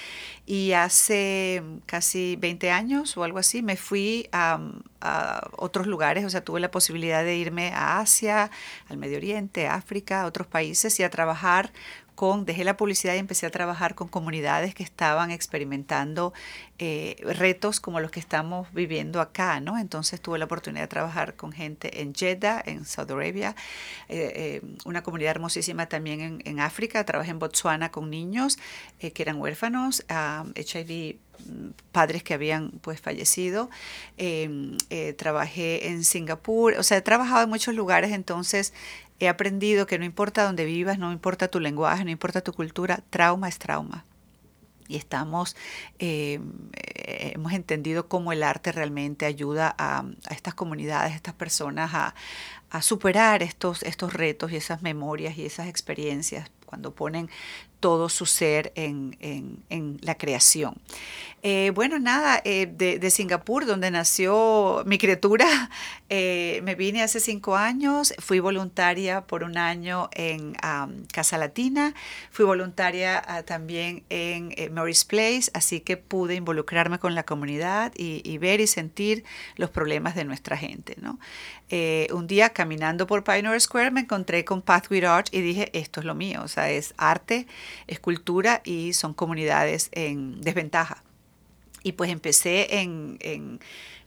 [0.47, 4.61] Y hace casi 20 años o algo así me fui a,
[5.01, 8.51] a otros lugares, o sea, tuve la posibilidad de irme a Asia,
[8.89, 11.73] al Medio Oriente, África, a otros países y a trabajar
[12.45, 16.33] dejé la publicidad y empecé a trabajar con comunidades que estaban experimentando
[16.79, 19.79] eh, retos como los que estamos viviendo acá, ¿no?
[19.79, 23.55] Entonces tuve la oportunidad de trabajar con gente en Jeddah, en Saudi Arabia,
[24.09, 28.59] eh, eh, una comunidad hermosísima también en, África, trabajé en Botswana con niños
[28.99, 31.19] que eran huérfanos, um, HIV
[31.93, 33.69] padres que habían pues fallecido.
[34.17, 38.73] Eh, trabajé en Singapur, o sea, he trabajado en muchos lugares, entonces
[39.21, 43.03] he aprendido que no importa dónde vivas, no importa tu lenguaje, no importa tu cultura,
[43.11, 44.05] trauma es trauma.
[44.89, 45.57] Y estamos,
[45.99, 46.39] eh,
[47.35, 52.15] hemos entendido cómo el arte realmente ayuda a, estas comunidades, a estas personas a,
[52.71, 57.31] a superar estos, estos retos y esas memorias y esas experiencias cuando ponen
[57.81, 60.77] todo su ser en, en la creación.
[61.49, 65.47] Eh, bueno, nada, eh, de, Singapur, donde nació mi criatura,
[66.09, 70.57] eh, me vine hace cinco años, fui voluntaria por un año en
[71.13, 71.95] Casa Latina,
[72.33, 78.39] fui voluntaria ah, también en Mary's Place, así que pude involucrarme con la comunidad y,
[78.39, 79.23] ver y sentir
[79.55, 80.97] los problemas de nuestra gente.
[82.13, 86.07] un día caminando por Pioneer Square me encontré con Pathway Art y dije, esto es
[86.07, 87.47] lo mío, o sea, es arte,
[87.87, 91.06] es cultura y son comunidades en desventaja.
[91.87, 93.61] Y pues empecé en, en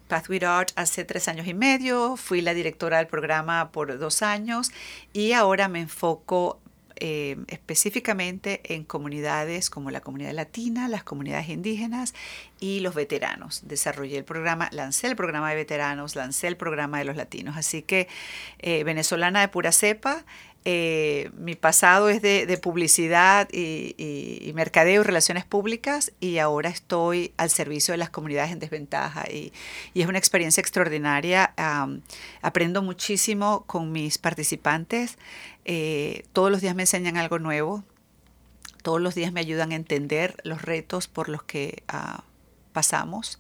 [0.10, 4.74] Pathway Art hace tres años y medio, fui la directora del programa por dos años
[5.14, 6.60] y ahora me enfoco
[7.02, 12.14] eh, específicamente en comunidades como la comunidad latina, las comunidades indígenas
[12.60, 13.62] y los veteranos.
[13.66, 17.56] Desarrollé el programa, lancé el programa de veteranos, lancé el programa de los latinos.
[17.56, 18.10] Así que
[18.58, 20.26] eh, venezolana de pura cepa,
[20.66, 27.50] eh, mi pasado es de, publicidad y, mercadeo y relaciones públicas y ahora estoy al
[27.50, 29.54] servicio de las comunidades en desventaja y,
[29.96, 31.54] es una experiencia extraordinaria.
[32.42, 35.18] aprendo muchísimo con mis participantes.
[35.66, 37.84] Eh, todos los días me enseñan algo nuevo.
[38.82, 42.24] Todos los días me ayudan a entender los retos por los que ah,
[42.74, 43.40] pasamos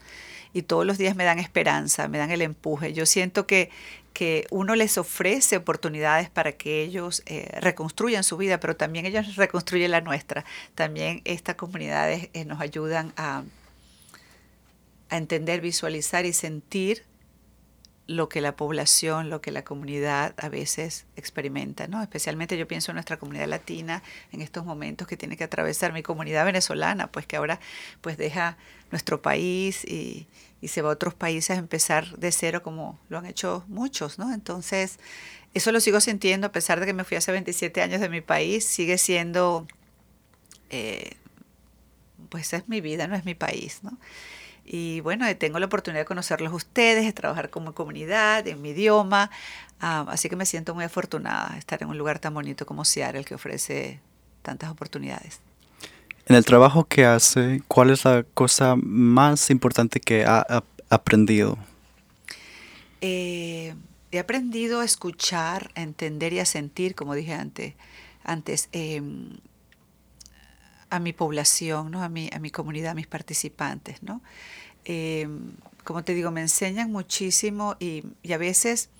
[0.53, 2.93] y todos los días me dan esperanza, me dan el empuje.
[2.93, 3.70] Yo siento que,
[4.14, 9.36] que uno les ofrece oportunidades para que ellos eh, reconstruyan su vida, pero también ellos
[9.36, 10.45] reconstruyen la nuestra.
[10.76, 13.43] También estas comunidades eh, nos ayudan a,
[15.10, 17.03] a entender, visualizar y sentir
[18.10, 22.01] lo que la población, lo que la comunidad a veces experimenta, ¿no?
[22.01, 24.01] Especialmente yo pienso en nuestra comunidad latina
[24.32, 27.60] en estos momentos que tiene que atravesar mi comunidad venezolana, pues que ahora
[28.01, 28.57] pues deja
[28.89, 30.26] nuestro país y,
[30.68, 34.34] se va a otros países a empezar de cero como lo han hecho muchos, ¿no?
[34.34, 34.99] Entonces,
[35.53, 38.22] eso lo sigo sintiendo a pesar de que me fui hace 27 años de mi
[38.22, 39.66] país, sigue siendo,
[40.70, 41.16] eh,
[42.30, 43.97] pues es mi vida, no es mi país, ¿no?
[44.72, 49.32] Y bueno, tengo la oportunidad de conocerlos ustedes, de trabajar como comunidad, en mi idioma.
[49.80, 53.24] Así que me siento muy afortunada de estar en un lugar tan bonito como Seattle
[53.24, 53.99] que ofrece
[54.43, 55.41] tantas oportunidades.
[56.30, 61.57] En el trabajo que hace, ¿cuál es la cosa más importante que ha, aprendido?
[63.01, 63.73] Eh,
[64.11, 67.73] he aprendido a escuchar, a entender y a sentir, como dije antes,
[68.23, 69.38] antes em,
[70.91, 72.03] a mi población, ¿no?
[72.03, 74.03] a, mi, a mi comunidad, a mis participantes.
[74.03, 74.21] ¿no?
[74.86, 75.53] Em,
[75.84, 78.91] como te digo, me enseñan muchísimo y, a veces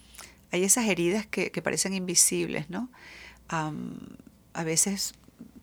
[0.52, 2.90] hay esas heridas que, parecen invisibles, ¿no?
[3.50, 5.14] a veces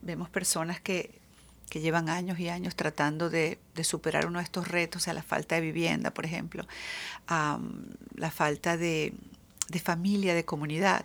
[0.03, 1.26] vemos personas que,
[1.71, 5.61] llevan años y años tratando de, superar uno de estos retos, sea, la falta de
[5.61, 6.67] vivienda, por ejemplo,
[7.29, 9.12] la falta de,
[9.83, 11.05] familia, de comunidad.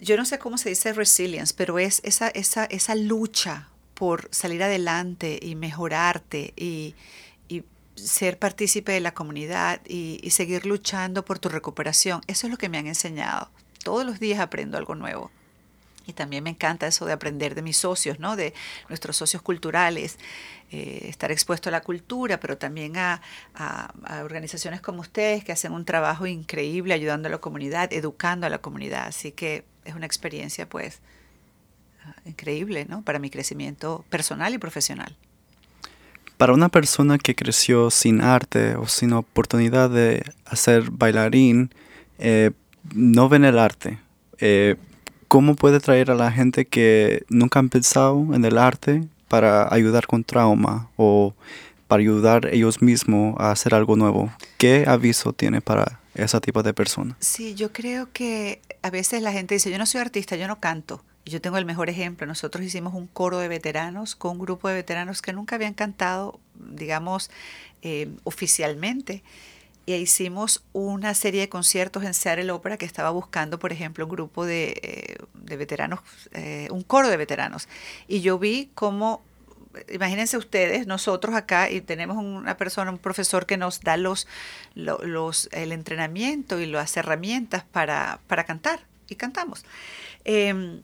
[0.00, 4.62] Yo no sé cómo se dice resilience, pero es esa, esa, esa lucha por salir
[4.62, 6.94] adelante y mejorarte y,
[7.96, 12.22] ser partícipe de la comunidad y, seguir luchando por tu recuperación.
[12.28, 13.50] Eso es lo que me han enseñado.
[13.84, 15.30] Todos los días aprendo algo nuevo.
[16.06, 18.36] Y también me encanta eso de aprender de mis socios, ¿no?
[18.36, 18.54] de
[18.88, 20.18] nuestros socios culturales,
[20.72, 23.20] eh, estar expuesto a la cultura, pero también a,
[24.22, 28.58] organizaciones como ustedes que hacen un trabajo increíble ayudando a la comunidad, educando a la
[28.58, 29.06] comunidad.
[29.06, 31.00] Así que es una experiencia pues
[32.24, 33.02] increíble ¿no?
[33.02, 35.16] para mi crecimiento personal y profesional.
[36.36, 41.70] Para una persona que creció sin arte o sin oportunidad de hacer bailarín,
[42.18, 42.52] eh,
[42.94, 43.98] no ven el arte.
[44.38, 44.76] Eh,
[45.30, 50.08] ¿Cómo puede traer a la gente que nunca han pensado en el arte para ayudar
[50.08, 51.34] con trauma o
[51.86, 54.32] para ayudar ellos mismos a hacer algo nuevo?
[54.58, 57.16] ¿Qué aviso tiene para ese tipo de personas?
[57.20, 60.58] Sí, yo creo que a veces la gente dice, yo no soy artista, yo no
[60.58, 61.04] canto.
[61.24, 62.26] Yo tengo el mejor ejemplo.
[62.26, 66.40] Nosotros hicimos un coro de veteranos con un grupo de veteranos que nunca habían cantado,
[66.56, 67.30] digamos,
[67.82, 69.22] eh, oficialmente.
[69.90, 74.10] Y hicimos una serie de conciertos en Seattle Opera que estaba buscando, por ejemplo, un
[74.10, 75.98] grupo de, eh, veteranos,
[76.30, 77.68] eh, un coro de veteranos.
[78.06, 79.24] Y yo vi cómo
[79.92, 84.28] imagínense ustedes, nosotros acá y tenemos una persona, un profesor que nos da los,
[84.74, 89.64] los, el entrenamiento y las herramientas para, para cantar y cantamos.
[90.24, 90.82] Em,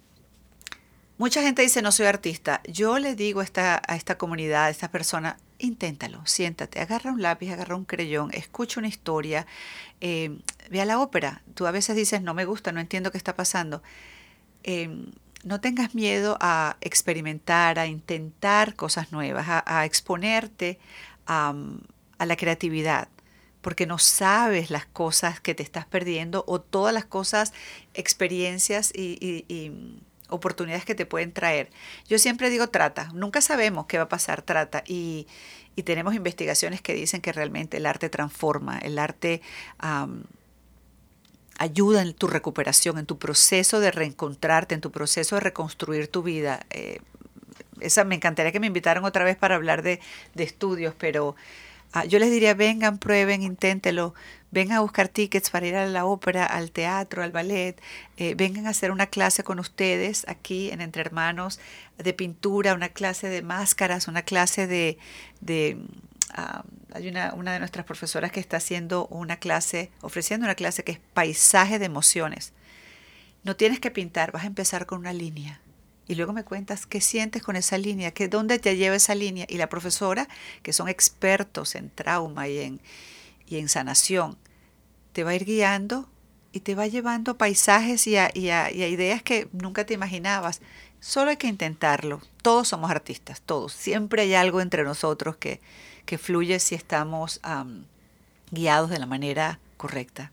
[1.18, 2.60] Mucha gente dice no soy artista.
[2.68, 7.22] Yo le digo a esta, a esta comunidad, a esta persona, inténtalo, siéntate, agarra un
[7.22, 9.46] lápiz, agarra un creyón, escucha una historia,
[10.00, 10.38] eh,
[10.70, 11.42] ve a la ópera.
[11.54, 13.82] Tú a veces dices no me gusta, no entiendo qué está pasando.
[14.62, 15.12] Em,
[15.44, 20.78] no tengas miedo a experimentar, a intentar cosas nuevas, a, exponerte
[21.26, 21.54] a,
[22.18, 23.08] la creatividad,
[23.60, 27.52] porque no sabes las cosas que te estás perdiendo o todas las cosas,
[27.94, 31.70] experiencias y oportunidades que te pueden traer.
[32.08, 34.82] Yo siempre digo trata, nunca sabemos qué va a pasar, trata.
[34.86, 35.26] Y,
[35.84, 39.42] tenemos investigaciones que dicen que realmente el arte transforma, el arte
[41.58, 46.22] ayuda en tu recuperación, en tu proceso de reencontrarte, en tu proceso de reconstruir tu
[46.22, 46.64] vida.
[46.70, 47.00] Eh,
[47.80, 50.00] esa, me encantaría que me invitaran otra vez para hablar de,
[50.34, 51.36] de estudios, pero
[51.92, 54.12] Ah, yo les diría, vengan, prueben, inténtelo,
[54.56, 57.78] vengan a buscar tickets para ir a la ópera, al teatro, al ballet,
[58.16, 61.60] eh, vengan a hacer una clase con ustedes aquí en Entre Hermanos
[61.98, 64.96] de pintura, una clase de máscaras, una clase de...
[66.30, 70.84] ah, hay una, una de nuestras profesoras que está haciendo una clase, ofreciendo una clase
[70.84, 72.54] que es paisaje de emociones.
[73.44, 75.60] No tienes que pintar, vas a empezar con una línea
[76.08, 79.44] y luego me cuentas qué sientes con esa línea, que dónde te lleva esa línea.
[79.50, 80.28] Y la profesora,
[80.62, 82.80] que son expertos en trauma y en,
[83.46, 84.38] y en sanación,
[85.16, 86.04] te va a ir guiando
[86.52, 90.60] y te va llevando a paisajes y a, ideas que nunca te imaginabas.
[91.00, 92.20] Solo hay que intentarlo.
[92.42, 93.72] Todos somos artistas, todos.
[93.72, 95.62] Siempre hay algo entre nosotros que,
[96.04, 97.40] que fluye si estamos
[98.50, 100.32] guiados de la manera correcta.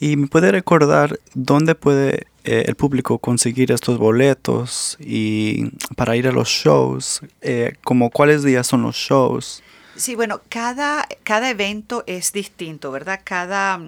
[0.00, 6.26] ¿Y me puede recordar dónde puede eh, el público conseguir estos boletos y para ir
[6.26, 7.20] a los shows?
[7.42, 9.62] Eh, como cuáles días son los shows?
[9.96, 13.20] Sí, bueno, cada, cada evento es distinto, ¿verdad?
[13.22, 13.80] Cada,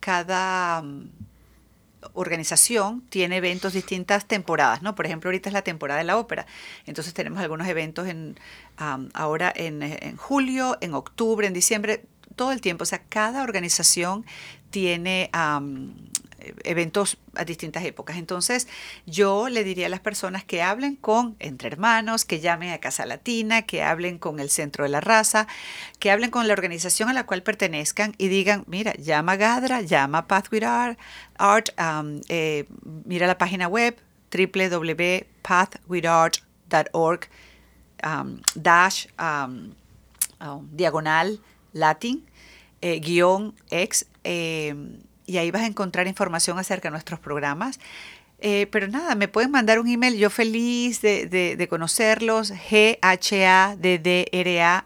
[0.00, 1.08] cada mm,
[2.14, 4.94] organización tiene eventos distintas temporadas, ¿no?
[4.94, 6.46] Por ejemplo, ahorita es la temporada de la ópera,
[6.86, 8.38] entonces tenemos algunos eventos en,
[9.12, 12.04] ahora en, en julio, en octubre, en diciembre,
[12.36, 12.84] todo el tiempo.
[12.84, 14.24] O sea, cada organización
[14.70, 15.30] tiene
[16.64, 18.16] eventos a distintas épocas.
[18.16, 18.68] Entonces,
[19.06, 23.06] yo le diría a las personas que hablen con Entre Hermanos, que llamen a Casa
[23.06, 25.46] Latina, que hablen con el Centro de la Raza,
[25.98, 29.80] que hablen con la organización a la cual pertenezcan y digan, mira, llama a Gadra,
[29.82, 30.60] llama a Pathway
[31.38, 31.70] Art,
[32.28, 32.66] eh,
[33.04, 33.96] mira la página web
[34.30, 37.28] www.pathwithart.org
[38.54, 39.08] dash
[40.72, 41.40] diagonal
[41.72, 42.24] latin
[42.80, 44.74] eh, guion ex eh,
[45.30, 47.78] y ahí vas a encontrar información acerca de nuestros programas.
[48.40, 52.96] Eh, pero nada, me pueden mandar un email, yo feliz de, de, conocerlos, g-h-a-d-d-r-a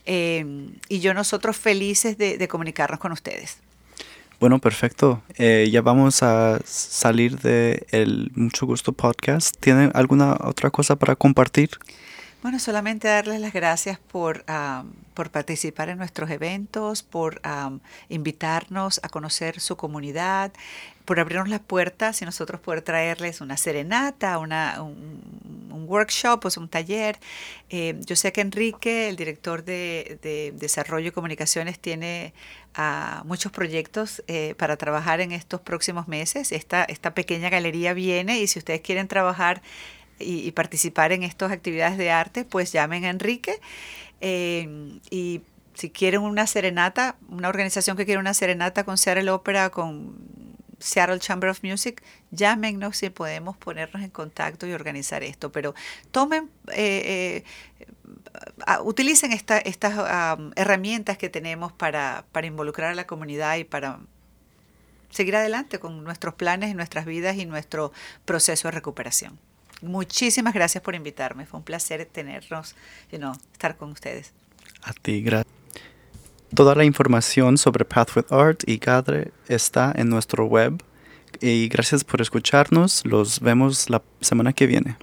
[0.07, 3.59] y yo nosotros felices de comunicarnos con ustedes.
[4.43, 5.22] Bueno, perfecto.
[5.36, 9.55] Eh, ya vamos a salir de el Mucho Gusto Podcast.
[9.61, 11.70] ¿Tienen alguna otra cosa para compartir?
[12.43, 14.45] Bueno, solamente darles las gracias por,
[15.14, 17.40] por participar en nuestros eventos, por
[18.09, 20.53] invitarnos a conocer su comunidad,
[21.05, 26.68] por abrirnos las puertas y nosotros poder traerles una serenata, una, un, workshop, o un
[26.68, 27.18] taller.
[27.68, 32.32] Eh, yo sé que Enrique, el director de, Desarrollo y Comunicaciones, tiene
[32.74, 36.51] ah, muchos proyectos eh, para trabajar en estos próximos meses.
[36.51, 39.61] Esta, esta pequeña galería viene y si ustedes quieren trabajar
[40.23, 43.61] y, participar en estas actividades de arte, pues llamen a Enrique.
[44.20, 45.43] Eh, y
[45.75, 50.14] si quieren una serenata, una organización que quiere una serenata con Seattle Opera, con
[50.79, 55.53] Seattle Chamber of Music, llámenos si podemos ponernos en contacto y organizar esto.
[55.53, 55.75] Pero
[56.11, 59.62] tomen, eh, eh, utilicen estas
[60.57, 64.01] herramientas que tenemos para, para involucrar a la comunidad y para
[65.12, 67.93] seguir adelante con nuestros planes, y nuestras vidas y nuestro
[68.25, 69.39] proceso de recuperación.
[69.83, 71.45] Muchísimas gracias por invitarme.
[71.47, 72.74] Fue un placer tenernos,
[73.11, 74.33] you know, estar con ustedes.
[74.83, 75.53] A ti, gracias.
[76.55, 80.83] Toda la información sobre Path with Art y Cadre está en nuestro web.
[81.41, 83.05] Y gracias por escucharnos.
[83.07, 84.97] Los vemos la semana que viene.